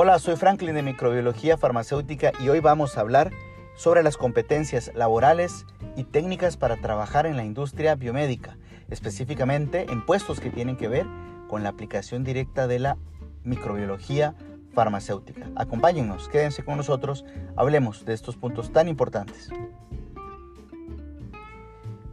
[0.00, 3.32] Hola, soy Franklin de Microbiología Farmacéutica y hoy vamos a hablar
[3.74, 8.58] sobre las competencias laborales y técnicas para trabajar en la industria biomédica,
[8.90, 11.04] específicamente en puestos que tienen que ver
[11.48, 12.96] con la aplicación directa de la
[13.42, 14.36] microbiología
[14.72, 15.50] farmacéutica.
[15.56, 17.24] Acompáñennos, quédense con nosotros,
[17.56, 19.50] hablemos de estos puntos tan importantes.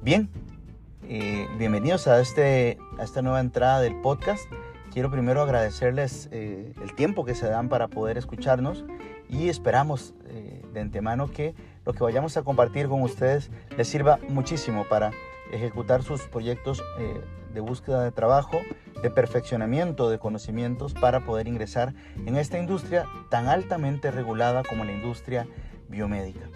[0.00, 0.30] Bien,
[1.06, 4.50] eh, bienvenidos este, a esta nueva entrada del podcast
[4.94, 8.84] quiero primero agradecerles eh, el tiempo que se dan para poder escucharnos
[9.28, 14.20] y esperamos eh, de antemano que lo que vayamos a compartir con ustedes les sirva
[14.28, 15.10] muchísimo para
[15.50, 17.20] ejecutar sus proyectos eh,
[17.52, 18.60] de búsqueda de trabajo,
[19.02, 21.92] de perfeccionamiento de conocimientos para poder ingresar
[22.24, 25.48] en esta industria tan altamente regulada como la industria
[25.88, 26.48] biomédica.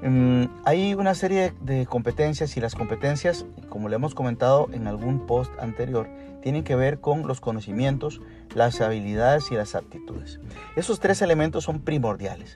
[0.01, 5.25] Mm, hay una serie de competencias y las competencias, como le hemos comentado en algún
[5.25, 6.09] post anterior,
[6.41, 8.19] tienen que ver con los conocimientos,
[8.53, 10.41] las habilidades y las aptitudes.
[10.75, 12.53] Esos tres elementos son primordiales.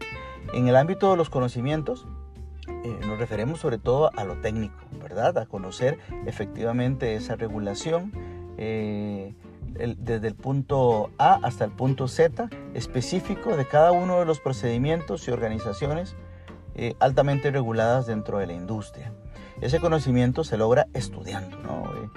[0.54, 2.06] En el ámbito de los conocimientos,
[2.68, 5.38] eh, nos referimos sobre todo a lo técnico, ¿verdad?
[5.38, 8.12] A conocer efectivamente esa regulación,
[8.58, 9.34] eh,
[9.98, 15.28] desde el punto A hasta el punto Z específico de cada uno de los procedimientos
[15.28, 16.16] y organizaciones
[16.76, 19.12] eh, altamente reguladas dentro de la industria.
[19.62, 21.92] Ese conocimiento se logra estudiando, ¿no?
[21.96, 22.10] Eh,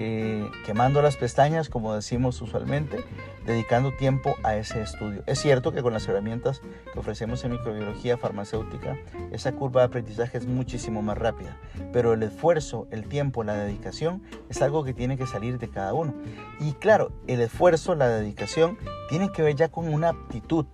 [0.00, 3.04] eh, quemando las pestañas, como decimos usualmente,
[3.48, 5.22] dedicando tiempo a ese estudio.
[5.26, 6.60] Es cierto que con las herramientas
[6.92, 8.98] que ofrecemos en microbiología farmacéutica,
[9.32, 11.56] esa curva de aprendizaje es muchísimo más rápida,
[11.90, 15.94] pero el esfuerzo, el tiempo, la dedicación es algo que tiene que salir de cada
[15.94, 16.12] uno.
[16.60, 18.76] Y claro, el esfuerzo, la dedicación,
[19.08, 20.66] tiene que ver ya con una aptitud.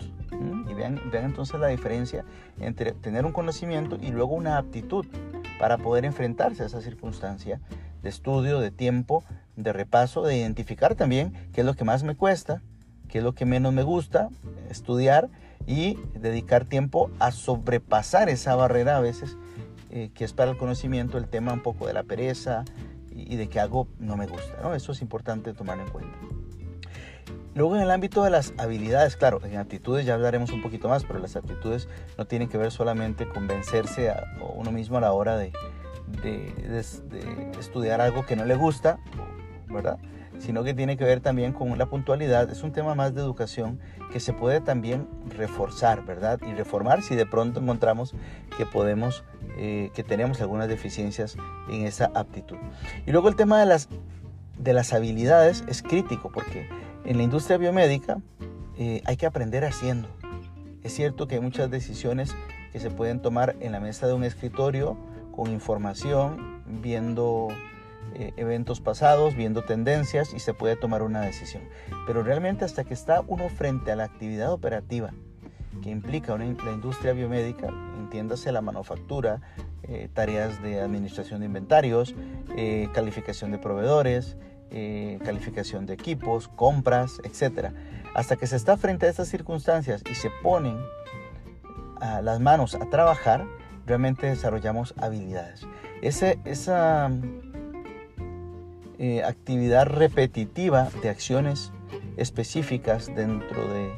[0.68, 2.24] Y vean, vean entonces la diferencia
[2.58, 5.06] entre tener un conocimiento y luego una aptitud
[5.60, 7.60] para poder enfrentarse a esa circunstancia
[8.04, 9.24] de estudio, de tiempo,
[9.56, 12.62] de repaso, de identificar también qué es lo que más me cuesta,
[13.08, 14.28] qué es lo que menos me gusta,
[14.70, 15.30] estudiar
[15.66, 19.36] y dedicar tiempo a sobrepasar esa barrera a veces
[19.90, 22.64] eh, que es para el conocimiento el tema un poco de la pereza
[23.10, 24.60] y, de que algo no me gusta.
[24.62, 24.74] ¿no?
[24.74, 26.16] Eso es importante tomar en cuenta.
[27.54, 31.04] Luego en el ámbito de las habilidades, claro, en aptitudes ya hablaremos un poquito más,
[31.04, 31.88] pero las aptitudes
[32.18, 34.24] no tienen que ver solamente con vencerse a
[34.56, 35.52] uno mismo a la hora de,
[36.22, 36.78] de,
[37.58, 38.98] estudiar algo que no le gusta,
[39.68, 39.98] ¿verdad?
[40.38, 42.50] Sino que tiene que ver también con la puntualidad.
[42.50, 43.78] Es un tema más de educación
[44.12, 46.40] que se puede también reforzar, ¿verdad?
[46.46, 48.14] Y reformar si de pronto encontramos
[48.56, 49.24] que podemos,
[49.56, 51.36] eh, que tenemos algunas deficiencias
[51.68, 52.56] en esa aptitud.
[53.06, 53.88] Y luego el tema de las,
[54.58, 56.68] de las habilidades es crítico porque
[57.04, 58.18] en la industria biomédica
[58.76, 60.08] eh, hay que aprender haciendo.
[60.82, 62.34] Es cierto que hay muchas decisiones
[62.72, 64.98] que se pueden tomar en la mesa de un escritorio
[65.34, 67.48] con información, viendo
[68.14, 71.64] eh, eventos pasados, viendo tendencias y se puede tomar una decisión.
[72.06, 75.12] Pero realmente hasta que está uno frente a la actividad operativa
[75.82, 79.40] que implica la industria biomédica, entiéndase la manufactura,
[79.82, 82.14] eh, tareas de administración de inventarios,
[82.56, 84.36] eh, calificación de proveedores,
[85.24, 87.70] calificación de equipos, compras, etc.
[88.12, 90.76] Hasta que se está frente a estas circunstancias y se ponen
[92.00, 93.46] a las manos a trabajar,
[93.86, 95.66] realmente desarrollamos habilidades.
[96.02, 97.10] Esa,
[98.98, 101.72] eh, actividad repetitiva de acciones
[102.16, 103.92] específicas dentro de,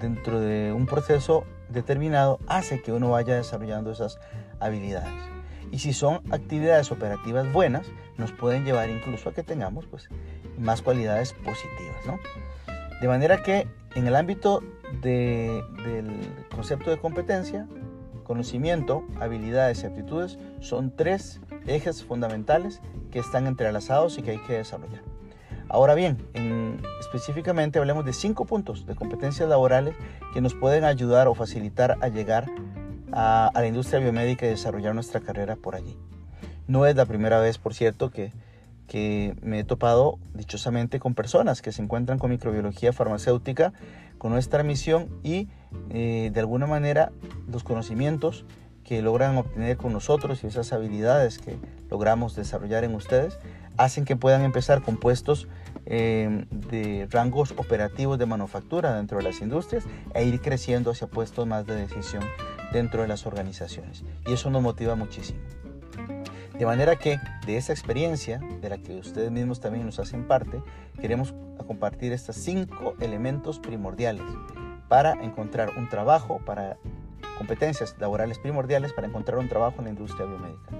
[0.00, 4.18] dentro de un proceso determinado hace que uno vaya desarrollando esas
[4.60, 5.12] habilidades.
[5.70, 10.08] Y si son actividades operativas buenas, nos pueden llevar incluso a que tengamos pues,
[10.58, 12.06] más cualidades positivas.
[12.06, 12.18] ¿no?
[13.00, 14.62] De manera que en el ámbito
[15.02, 15.62] del
[16.54, 17.66] concepto de competencia,
[18.28, 22.80] conocimiento, habilidades y aptitudes son tres ejes fundamentales
[23.10, 25.02] que están entrelazados y que hay que desarrollar.
[25.70, 26.18] Ahora bien,
[27.00, 29.94] específicamente hablemos de cinco puntos de competencias laborales
[30.32, 32.46] que nos pueden ayudar o facilitar a llegar
[33.12, 35.96] a, la industria biomédica y desarrollar nuestra carrera por allí.
[36.66, 38.32] No es la primera vez, por cierto, que,
[38.88, 43.72] que me he topado dichosamente con personas que se encuentran con microbiología farmacéutica,
[44.16, 45.48] con nuestra misión y
[45.90, 47.12] eh, de alguna manera
[47.46, 48.44] los conocimientos
[48.82, 51.58] que logran obtener con nosotros y esas habilidades que
[51.90, 53.38] logramos desarrollar en ustedes
[53.76, 55.46] hacen que puedan empezar con puestos
[55.86, 61.46] em, de rangos operativos de manufactura dentro de las industrias e ir creciendo hacia puestos
[61.46, 62.24] más de decisión
[62.72, 64.04] dentro de las organizaciones.
[64.26, 65.38] Y eso nos motiva muchísimo.
[66.58, 70.60] De manera que de esa experiencia, de la que ustedes mismos también nos hacen parte,
[71.00, 71.32] queremos
[71.66, 74.26] compartir estos cinco elementos primordiales
[74.88, 76.78] para encontrar un trabajo, para
[77.36, 80.70] competencias laborales primordiales para encontrar un trabajo en la industria biomédica.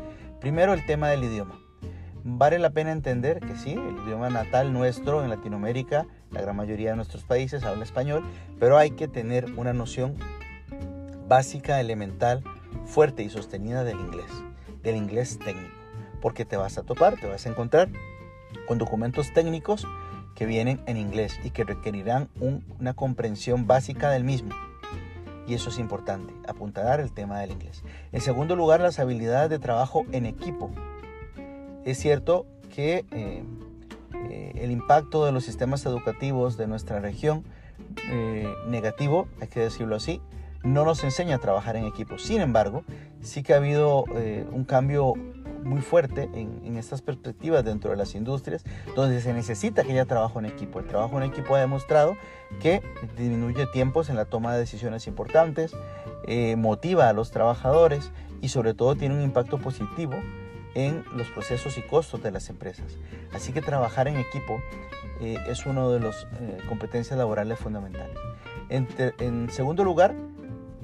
[0.41, 1.61] Primero el tema del idioma.
[2.25, 6.91] Vale la pena entender que sí, el idioma natal nuestro en Latinoamérica, la gran mayoría
[6.91, 8.25] de nuestros países habla español,
[8.59, 10.17] pero hay que tener una noción
[11.29, 12.43] básica, elemental,
[12.87, 14.31] fuerte y sostenida del inglés,
[14.83, 15.75] del inglés técnico,
[16.21, 17.89] porque te vas a topar, te vas a encontrar
[18.67, 19.87] con documentos técnicos
[20.35, 22.29] que vienen en inglés y que requerirán
[22.79, 24.55] una comprensión básica del mismo.
[25.49, 27.83] Y eso es importante, apuntar el tema del inglés.
[28.13, 30.71] En segundo lugar, las habilidades de trabajo en equipo.
[31.85, 33.43] Es cierto que eh,
[34.31, 37.45] eh, el impacto de los sistemas educativos de nuestra región,
[38.11, 40.21] eh, negativo, hay que decirlo así,
[40.63, 42.19] no nos enseña a trabajar en equipo.
[42.19, 42.85] Sin embargo,
[43.23, 45.15] sí que ha habido eh, un cambio
[45.65, 50.39] muy fuerte en, estas perspectivas dentro de las industrias, donde se necesita que haya trabajo
[50.39, 50.79] en equipo.
[50.79, 52.17] El trabajo en equipo ha demostrado
[52.61, 52.83] que
[53.17, 55.73] disminuye tiempos en la toma de decisiones importantes,
[56.27, 60.15] eh, motiva a los trabajadores y sobre todo tiene un impacto positivo
[60.75, 62.97] en los procesos y costos de las empresas.
[63.33, 64.61] Así que trabajar en equipo
[65.21, 66.29] eh, es una de las
[66.69, 68.17] competencias laborales fundamentales.
[68.71, 70.15] en segundo lugar,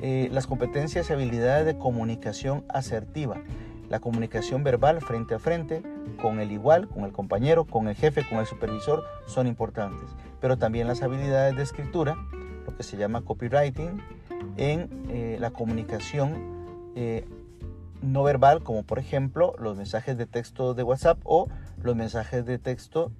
[0.02, 3.42] eh, las competencias y habilidades de comunicación asertiva.
[3.88, 5.82] La comunicación verbal frente a frente,
[6.20, 10.10] con el igual, con el compañero, con el jefe, con el supervisor, son importantes.
[10.40, 12.16] Pero también las habilidades de escritura,
[12.66, 14.00] lo que se llama copywriting,
[14.56, 16.32] en eh, la comunicación
[16.96, 17.24] eh,
[18.02, 21.48] no verbal, como por ejemplo los mensajes de texto de WhatsApp o
[21.82, 23.10] los mensajes de texto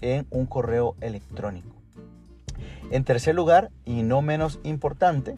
[0.00, 1.75] en un correo electrónico.
[2.90, 5.34] En tercer lugar, y no menos importante,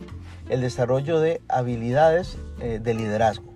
[0.48, 3.54] el desarrollo de habilidades eh, de liderazgo.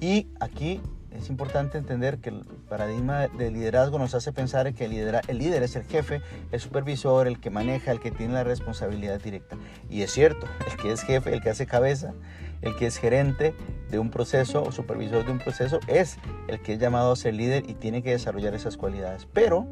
[0.00, 0.80] Y aquí
[1.10, 4.92] es importante entender que el paradigma de liderazgo nos hace pensar que el,
[5.26, 6.22] el líder es el jefe,
[6.52, 9.56] el supervisor, el que maneja, el que tiene la responsabilidad directa.
[9.90, 12.14] Y es cierto, el que es jefe, el que hace cabeza,
[12.62, 13.54] el que es gerente
[13.90, 16.16] de un proceso o supervisor de un proceso, es
[16.48, 19.26] el que es llamado a ser líder y tiene que desarrollar esas cualidades.
[19.32, 19.66] Pero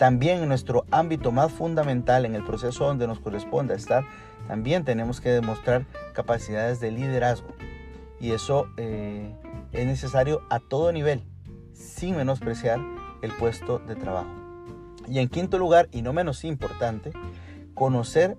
[0.00, 4.02] también en nuestro ámbito más fundamental, en el proceso donde nos corresponde estar,
[4.48, 7.48] también tenemos que demostrar capacidades de liderazgo.
[8.18, 9.30] Y eso eh,
[9.72, 11.22] es necesario a todo nivel,
[11.74, 12.80] sin menospreciar
[13.20, 14.30] el puesto de trabajo.
[15.06, 17.12] Y en quinto lugar, y no menos importante,
[17.74, 18.38] conocer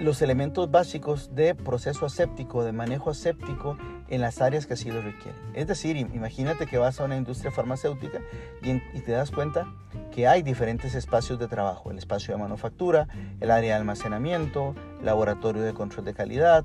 [0.00, 3.76] los elementos básicos de proceso aséptico, de manejo aséptico
[4.08, 5.40] en las áreas que así lo requieren.
[5.54, 8.20] Es decir, imagínate que vas a una industria farmacéutica
[8.62, 9.66] y, te das cuenta
[10.10, 13.08] que hay diferentes espacios de trabajo, el espacio de manufactura,
[13.40, 16.64] el área de almacenamiento, laboratorio de control de calidad,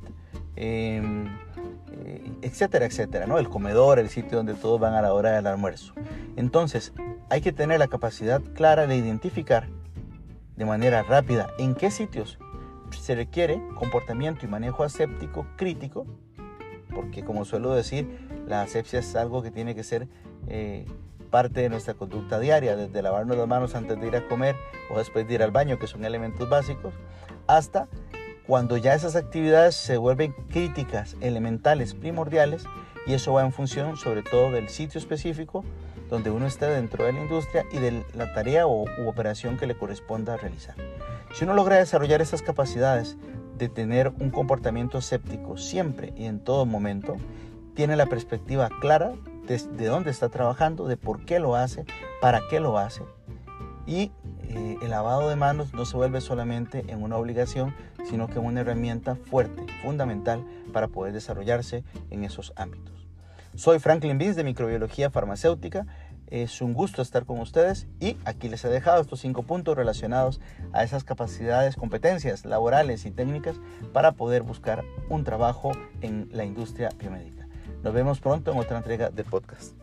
[0.56, 1.28] em,
[1.92, 3.38] eh, etcétera, etcétera, ¿no?
[3.38, 5.94] El comedor, el sitio donde todos van a la hora del almuerzo.
[6.38, 6.94] Entonces,
[7.30, 9.68] hay que tener la capacidad clara de identificar
[10.56, 12.40] de manera rápida en qué sitios
[12.92, 16.06] se requiere comportamiento y manejo aséptico crítico
[16.96, 20.08] porque como suelo decir, la asepsia es algo que tiene que ser
[20.48, 20.86] eh,
[21.30, 24.56] parte de nuestra conducta diaria, desde lavarnos las manos antes de ir a comer
[24.90, 26.94] o después de ir al baño, que son elementos básicos,
[27.46, 27.88] hasta
[28.48, 32.66] cuando ya esas actividades se vuelven críticas, elementales, primordiales,
[33.06, 35.64] y eso va en función sobre todo del sitio específico
[36.10, 39.68] donde uno está dentro de la industria y de la tarea o, u operación que
[39.68, 40.76] le corresponda realizar.
[41.34, 43.18] Si uno logra desarrollar esas capacidades
[43.58, 47.18] de tener un comportamiento escéptico siempre y en todo momento,
[47.74, 49.14] tiene la perspectiva clara
[49.48, 51.86] de, dónde está trabajando, de por qué lo hace,
[52.22, 53.04] para qué lo hace.
[53.86, 54.12] Y
[54.44, 57.76] eh, el lavado de manos no se vuelve solamente en una obligación,
[58.10, 60.44] sino que una herramienta fuerte, fundamental
[60.74, 62.95] para poder desarrollarse en esos ámbitos.
[63.56, 65.88] Soy Franklin Beans de Microbiología Farmacéutica.
[66.28, 70.42] Es un gusto estar con ustedes y aquí les he dejado estos cinco puntos relacionados
[70.74, 73.56] a esas capacidades, competencias laborales y técnicas
[73.94, 75.72] para poder buscar un trabajo
[76.02, 77.48] en la industria biomédica.
[77.82, 79.75] Nos vemos pronto en otra entrega del podcast.